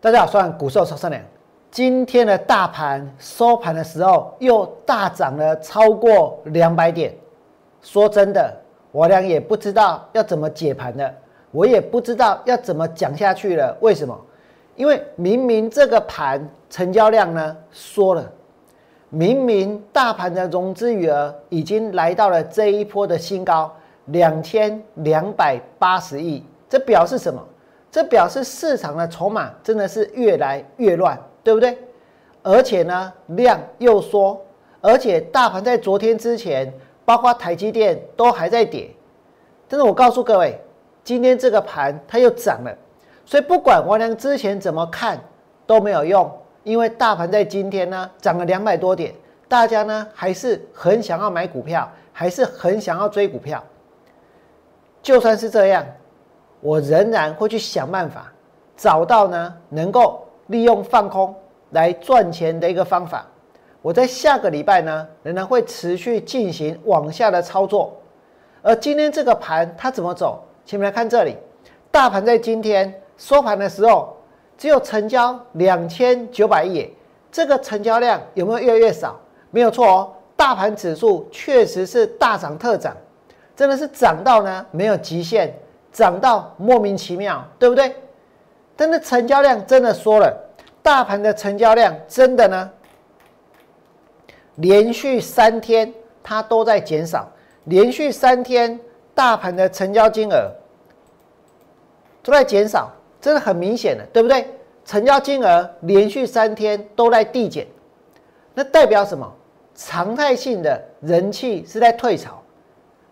[0.00, 1.20] 大家好，我是股兽超善良。
[1.72, 7.12] 今天的大盘收盘的时候又大涨了超过两百点。
[7.82, 8.56] 说真的，
[8.92, 11.12] 我俩也不知道要怎么解盘的，
[11.50, 13.76] 我也不知道要怎么讲下去了。
[13.80, 14.16] 为什么？
[14.76, 18.24] 因为明明这个盘成交量呢缩了，
[19.08, 27.44] 明明大盘的融资余额已经来到了这一波的新高两千两百八十亿，这表示什么？
[27.98, 31.76] 这表示市场的筹码真的是越来越乱，对不对？
[32.44, 34.40] 而且呢，量又缩，
[34.80, 36.72] 而且大盘在昨天之前，
[37.04, 38.88] 包括台积电都还在跌。
[39.66, 40.60] 但是我告诉各位，
[41.02, 42.72] 今天这个盘它又涨了。
[43.26, 45.18] 所以不管王良之前怎么看
[45.66, 46.30] 都没有用，
[46.62, 49.12] 因为大盘在今天呢涨了两百多点，
[49.48, 53.60] 大家呢还是很想要买股票，还是很想要追股票。
[55.02, 55.84] 就算是这样，
[56.60, 58.32] 我仍然会去想办法，
[58.76, 61.34] 找到呢能够利用放空
[61.70, 63.26] 来赚钱的一个方法。
[63.82, 67.96] 我在下个礼拜呢仍然会持续进行往下的操作。
[68.60, 70.42] 而今天这个盘它怎么走？
[70.64, 71.36] 请们来看这里，
[71.90, 73.02] 大盘在今天。
[73.16, 74.16] 收盘的时候
[74.56, 76.88] 只有成交两千九百亿，
[77.32, 79.18] 这个成交量有没有越来越少？
[79.50, 82.96] 没有错哦，大盘指数确实是大涨特涨，
[83.56, 85.52] 真的是涨到呢没有极限，
[85.92, 87.94] 涨到莫名其妙，对不对？
[88.76, 90.36] 但是成交量真的缩了，
[90.82, 92.70] 大盘的成交量真的呢，
[94.56, 95.92] 连续三天
[96.22, 97.28] 它都在减少，
[97.64, 98.78] 连续三天
[99.14, 100.52] 大盘的成交金额
[102.22, 102.92] 都在减少。
[103.20, 104.48] 这是很明显的，对不对？
[104.84, 107.66] 成交金额连续三天都在递减，
[108.54, 109.30] 那代表什么？
[109.74, 112.40] 常态性的人气是在退潮。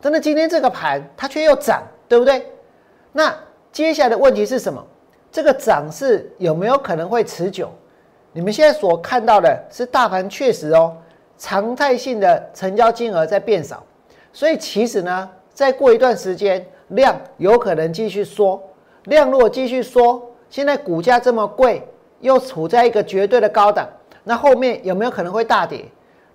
[0.00, 2.44] 但是今天这个盘它却又涨，对不对？
[3.12, 3.34] 那
[3.70, 4.82] 接下来的问题是什么？
[5.30, 7.70] 这个涨势有没有可能会持久？
[8.32, 10.96] 你们现在所看到的是大盘确实哦，
[11.38, 13.82] 常态性的成交金额在变少，
[14.32, 18.62] 所以其实呢，再过一段时间量有可能继续缩。
[19.04, 21.86] 量如果继续缩，现在股价这么贵，
[22.20, 23.88] 又处在一个绝对的高档，
[24.24, 25.84] 那后面有没有可能会大跌？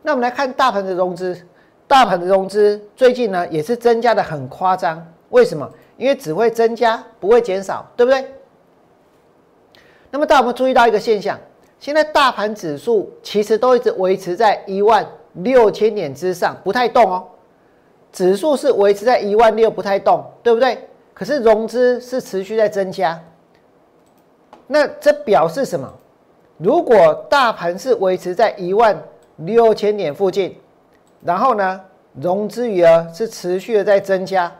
[0.01, 1.39] 那我们来看大盘的融资，
[1.87, 5.05] 大盘的融资最近呢也是增加的很夸张。
[5.29, 5.69] 为什么？
[5.97, 8.25] 因为只会增加，不会减少，对不对？
[10.11, 11.39] 那么大家有没有注意到一个现象？
[11.79, 17.27] 现在大盘指数其实都一直维持在一万六千点之上，不太动哦。
[18.11, 20.87] 指数是维持在一万六，不太动，对不对？
[21.13, 23.19] 可是融资是持续在增加，
[24.65, 25.91] 那这表示什么？
[26.57, 28.99] 如果大盘是维持在一万
[29.37, 30.57] 六千点附近，
[31.21, 31.81] 然后呢，
[32.13, 34.51] 融资余额是持续的在增加，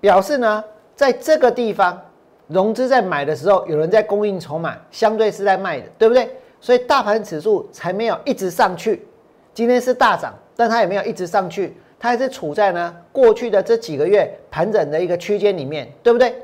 [0.00, 2.00] 表示呢，在这个地方
[2.46, 6.28] 融资在买的时候，有人在供应筹码，相对是在卖的，对不对？
[6.60, 9.06] 所以大盘指数才没有一直上去。
[9.54, 11.76] 今天是大涨，但它也没有一直上去。
[11.98, 16.34] 它还是处在呢过去的这几个月盘整的一个区间里面，对不对？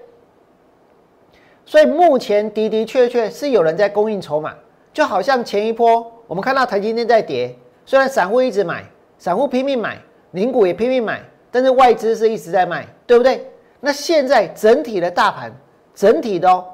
[1.64, 4.54] 所以目前的的确确是有人在供应筹码，
[4.92, 8.84] 就好像前一波我们看到台积电在跌，虽然散户一直买，
[9.18, 9.98] 散户拼命买，
[10.32, 13.50] 零股也拼命买，但是外资是一直在卖，对不对？
[13.80, 15.52] 那现在整体的大盘，
[15.94, 16.64] 整体的哦，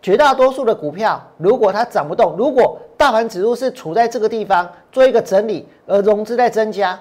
[0.00, 6.98] 绝大多数的股票，如果它涨不动，如果大盘指数是处在这个地方做一个整理，而融资在增加。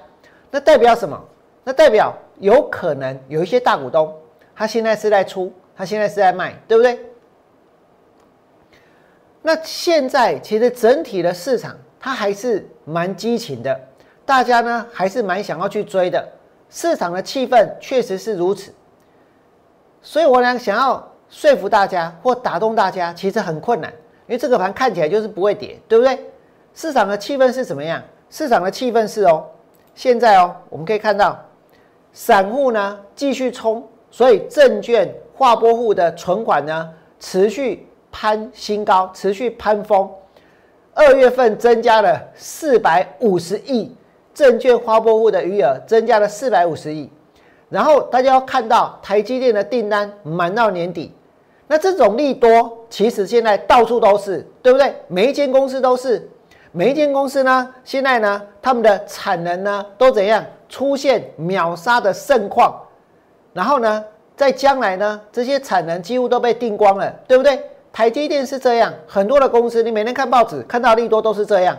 [0.50, 1.20] 那代表什么？
[1.64, 4.12] 那代表有可能有一些大股东，
[4.56, 7.00] 他现在是在出，他现在是在卖，对不对？
[9.42, 13.80] 那现在其实整体的市场它还是蛮激情的，
[14.26, 16.28] 大家呢还是蛮想要去追的，
[16.70, 18.74] 市场的气氛确实是如此。
[20.02, 23.92] 所以我俩想要说服大家或打动大家，其实很困难，
[24.28, 26.18] 因为这个盘看起来就是不会跌，对不对？
[26.74, 28.02] 市场的气氛是怎么样？
[28.30, 29.46] 市场的气氛是哦。
[29.96, 31.38] 现在哦，我们可以看到，
[32.14, 36.90] 散户呢继续冲，所以证券划拨户的存款呢
[37.20, 40.10] 持续攀新高，持续攀峰。
[40.94, 43.94] 二月份增加了四百五十亿，
[44.40, 47.10] 证券划拨户的余额增加了四百五十亿。
[47.68, 51.14] 然后大家要看到台积电的订单满到年底，
[51.68, 54.96] 那这种利多其实现在到处都是，对不对？
[55.10, 56.26] 每一间公司都是。
[56.72, 62.74] 每一间公司呢，现在呢，他们的产能呢都怎样出现秒杀的盛况？
[63.52, 64.06] 然后呢，
[64.38, 67.60] 在将来呢，这些产能几乎都被订光了，对不对？
[67.92, 71.78] 台积电是这样，很多的公司，你每天看报纸看到利多都是这样。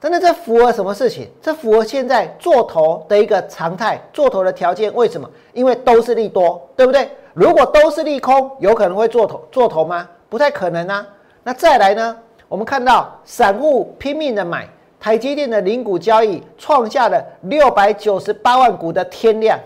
[0.00, 1.28] 真的，这符合什么事情？
[1.42, 4.94] 这符合现在做头的一个常态，做头的条件。
[4.94, 5.28] 为什么？
[5.52, 7.10] 因为都是利多，对不对？
[7.34, 10.08] 如果都是利空，有可能会做头做头吗？
[10.28, 11.06] 不太可能啊。
[11.42, 12.16] 那再来呢？
[12.48, 14.68] 我们看到散户拼命的买
[15.00, 19.58] 台积电的零股交易，创下了六百九十八万股的天量。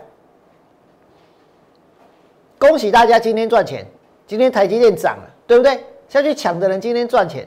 [2.59, 3.87] 恭喜大家今天赚钱，
[4.27, 5.85] 今天台积电涨了，对不对？
[6.09, 7.47] 下去抢的人今天赚钱，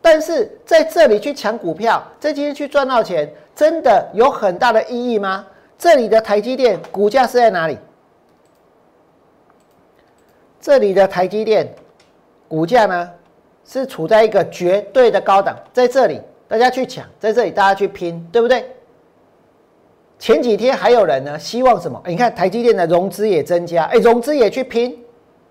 [0.00, 5.46] 但是在这里去抢股票，在今天去赚到钱，真的有很大的意义吗？
[5.76, 7.76] 这里的台积电股价是在哪里？
[10.60, 11.72] 这里的台积电
[12.48, 13.10] 股价呢，
[13.64, 18.64] 是处在一个绝对的高档，在这里大家去抢，在这里大家去拼，对不对？
[20.18, 22.02] 前几天还有人呢，希望什么？
[22.06, 24.98] 你看台积电的融资也增加，哎，融资也去拼，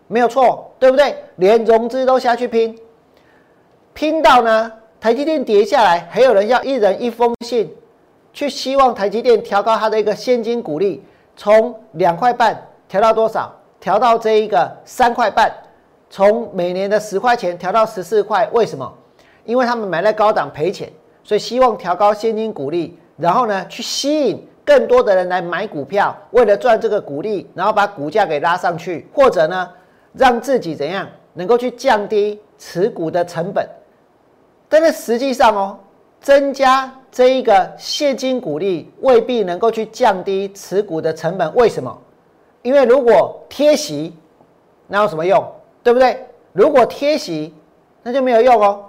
[0.08, 1.16] 没有错，对不对？
[1.38, 2.78] 连融资都下去拼，
[3.98, 4.72] 拼到呢，
[5.02, 7.68] 台积电跌下来，还有人要一人一封信，
[8.32, 11.04] 去希望台积电调高它的一个现金股利，
[11.36, 12.56] 从两块半
[12.88, 13.52] 调到多少？
[13.80, 15.52] 调到这一个三块半，
[16.12, 18.94] 从每年的十块钱调到十四块，为什么？
[19.46, 20.88] 因为他们买在高档赔钱，
[21.24, 24.48] 所以希望调高现金股利，然后呢，去吸引。
[24.64, 29.68] 更多的人来买股票，为了赚这个股利，然后把股价给拉上去，或者呢，
[30.14, 33.66] 让自己怎样能够去降低持股的成本。
[34.70, 35.78] 但是实际上哦，
[36.22, 41.54] 增加这一个现金股利未必能够去降低持股的成本。
[41.56, 41.98] 为什么？
[42.62, 44.14] 因为如果贴息，
[44.88, 45.46] 那有什么用？
[45.84, 46.26] 对不对？
[46.52, 47.54] 如果贴息，
[48.04, 48.84] 那就没有用哦。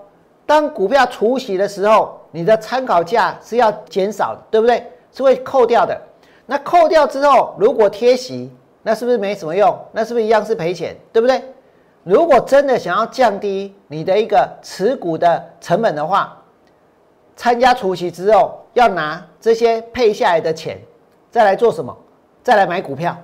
[0.47, 4.85] 当股票除息的时候，你的参考价是要减少的，对不对？
[5.13, 5.99] 是会扣掉的，
[6.45, 8.51] 那扣掉之后，如果贴息，
[8.83, 9.79] 那是不是没什么用？
[9.93, 10.97] 那是不是一样是赔钱？
[11.13, 11.43] 对不对？
[12.09, 16.43] 如果真的想要降低你的一个持股的成本的话，
[17.37, 20.81] 参加除息之后，要拿这些配下来的钱，
[21.31, 21.95] 再来做什么？
[22.43, 23.15] 再来买股票，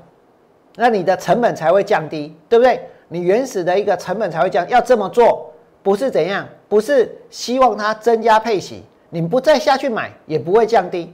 [0.76, 2.78] 那你的成本才会降低，对不对？
[3.08, 4.69] 你原始的一个成本才会降。
[4.69, 5.50] 要这么做，
[5.82, 6.46] 不是怎样？
[6.69, 11.10] 不是希望它增加配息，你不再下去买，也不会降低。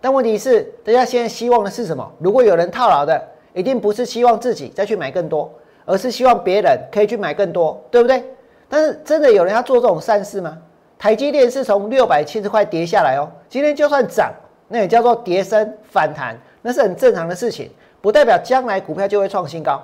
[0.00, 2.08] 但问题是，大家现在希望的是什么？
[2.20, 3.20] 如果有人套牢的，
[3.54, 5.52] 一定不是希望自己再去买更多，
[5.88, 8.22] 而是希望别人可以去买更多，对不对？
[8.68, 10.58] 但是真的有人要做这种善事吗？
[10.98, 14.30] 台积电是从六百七十块跌下来哦，今天就算涨，
[14.68, 17.70] 那也叫做跌升反弹，那是很正常的事情，
[18.02, 19.82] 不代表将来股票就会创新高。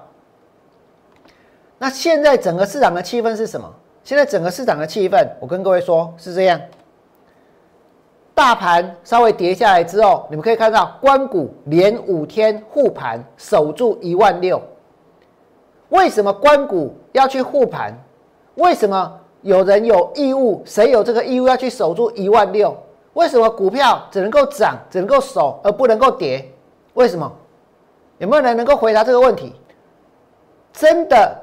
[1.78, 3.72] 那现在整个市场的气氛是什么？
[4.04, 6.60] 现在整个市场的气氛，我跟各位说是这样。
[8.34, 14.60] 大盘稍微跌下来之后，你们可以看到，关股连五天护盘守住一万六。
[15.90, 17.92] 为什么关股要去护盘？
[18.56, 20.62] 为什么有人有义务？
[20.64, 22.76] 谁有这个义务要去守住一万六？
[23.12, 26.50] 为什么股票只能够涨，只能够守，而不能够跌？
[26.94, 27.30] 为什么？
[28.18, 29.54] 有没有人能够回答这个问题？
[30.72, 31.36] 真的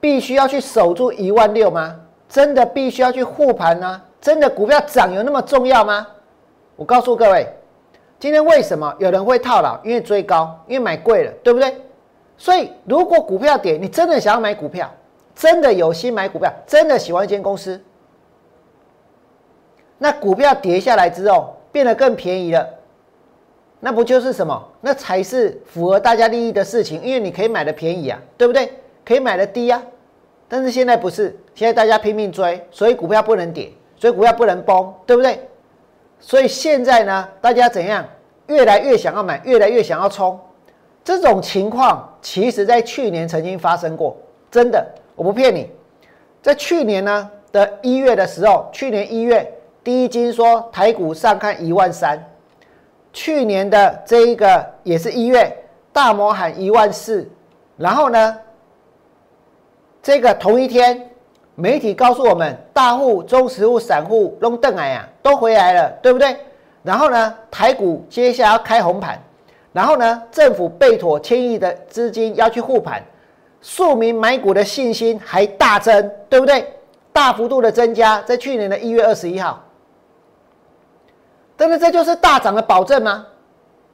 [0.00, 1.96] 必须要去守住一万六吗？
[2.28, 4.00] 真的必须要去护盘呢？
[4.20, 6.06] 真的股票涨有那么重要吗？
[6.76, 7.46] 我告诉各位，
[8.18, 9.78] 今天为什么有人会套牢？
[9.84, 11.74] 因为追高，因为买贵了，对不对？
[12.36, 14.92] 所以如果股票跌，你真的想要买股票，
[15.34, 17.80] 真的有心买股票，真的喜欢一间公司，
[19.98, 22.68] 那股票跌下来之后变得更便宜了，
[23.80, 24.62] 那不就是什么？
[24.80, 28.72] 那才是符合大家利益的事情，因为你可以买的便宜啊，对不对？
[29.04, 29.82] 可以买的低啊，
[30.48, 33.72] 但是现在不是，现在大家拼命追，所以股票不能跌。
[33.98, 35.48] 所以股票不能崩，对不对？
[36.20, 38.04] 所以现在呢，大家怎样？
[38.46, 40.38] 越来越想要买，越来越想要冲。
[41.06, 44.16] 这种情况，其实在去年曾经发生过，
[44.50, 44.84] 真的，
[45.14, 45.70] 我不骗你。
[46.42, 49.48] 在去年呢的一月的时候，去年一月，
[49.84, 52.20] 第一金说台股上看一万三。
[53.12, 55.56] 去年的这一个也是一月，
[55.92, 57.30] 大摩喊一万四。
[57.76, 58.36] 然后呢，
[60.02, 61.08] 这个同一天。
[61.58, 66.36] 媒体告诉我们，大户、中实户、散户弄邓来呀，都回来了，对不对？
[66.82, 69.18] 然后呢，台股接下来要开红盘，
[69.76, 73.04] 然后呢，政府背妥千亿的资金要去护盘，
[73.60, 76.66] 庶民买股的信心还大增，对不对？
[77.12, 79.62] 大幅度的增加，在去年的一月二十一号，
[81.58, 83.26] 但是这就是大涨的保证吗？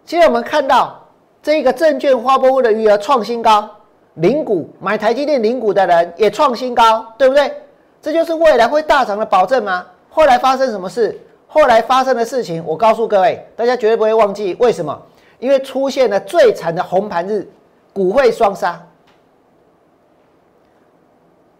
[0.06, 1.04] 现在我们看到
[1.42, 3.68] 这个证券花波的余额创新高。
[4.14, 7.52] 零股买台积电零股的人也创新高，对不对？
[8.00, 9.84] 这就是未来会大涨的保证吗？
[10.10, 11.18] 后来发生什么事？
[11.48, 14.56] 后来发生的事情，我告诉各位，大家绝对不会忘记。
[14.60, 14.96] 为什么？
[15.42, 17.44] 因为出现了最惨的红盘日，
[17.92, 18.80] 股汇双杀。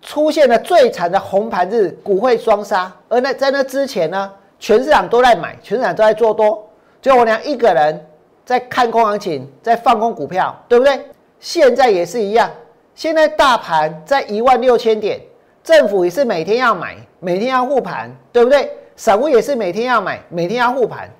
[0.00, 2.92] 出现了最惨的红盘日，股汇双杀。
[3.08, 6.64] 而那在那之前呢，全市场都在买，全市场都在做多，
[7.00, 8.06] 就我娘一个人
[8.44, 11.04] 在看空行情，在放空股票，对不对？
[11.40, 12.48] 现在也是一样，
[12.94, 15.20] 现在大盘在一万六千点，
[15.64, 18.70] 政府也是每天要买，每天要护盘，对不对？
[18.94, 21.10] 散户也是每天要买，每天要护盘。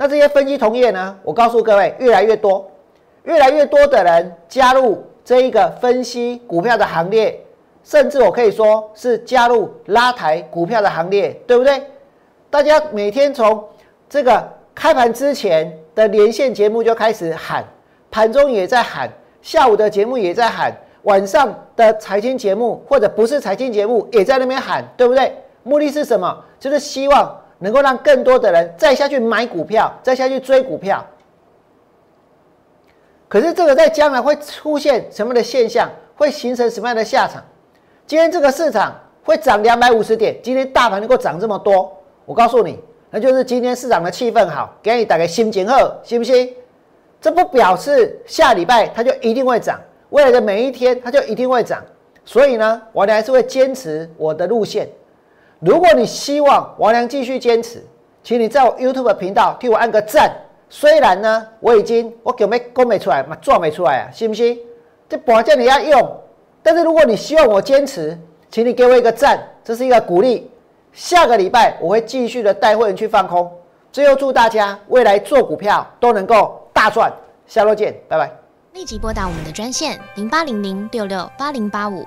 [0.00, 1.14] 那这些分析同业呢？
[1.22, 2.66] 我告诉各位，越来越多，
[3.24, 7.38] 越来越多的人加入这一个分析股票的行列，
[7.84, 11.82] 甚至我可以说是加入拉抬股票的行列，对不对？
[12.48, 13.62] 大家每天从
[14.08, 14.42] 这个
[14.74, 17.62] 开盘之前的连线节目就开始喊，
[18.10, 19.06] 盘中也在喊，
[19.42, 20.72] 下午的节目也在喊。
[21.02, 25.30] 晚上的财经节目或者不是财经节目，也在那边喊，对不对？
[25.62, 26.42] 目的是什么？
[26.58, 31.06] 就是希望能够让更多的人再下去买股票，再下去追股票。
[33.28, 35.88] 可是这个在将来会出现什么的现象？
[36.16, 37.42] 会形成什么样的下场？
[38.06, 46.52] 今天这个市场会涨两百五十点，今天大盘能够涨这么多，我告诉你，那就是今天市场的气氛好，给你打个心情好，信不信？
[47.20, 49.80] 这不表示下礼拜它就一定会涨。
[50.10, 51.82] 未来的每一天，它就一定会涨，
[52.24, 54.88] 所以呢，王良还是会坚持我的路线。
[55.60, 57.84] 如果你希望王良继续坚持，
[58.22, 60.34] 请你在我 YouTube 频道替我按个赞。
[60.70, 64.58] 虽然呢，我已经我给没供没出来嘛，赚没出来啊，信不信？
[65.06, 66.20] 这保证你要用，
[66.62, 68.18] 但是如果你希望我坚持，
[68.50, 70.50] 请你给我一个赞，这是一个鼓励。
[70.92, 73.50] 下个礼拜我会继续的带会员去放空。
[73.92, 77.12] 最后祝大家未来做股票都能够大赚。
[77.46, 78.30] 下周见，拜拜。
[78.72, 82.06] 立即拨打我们的专线零八零零六六八零八五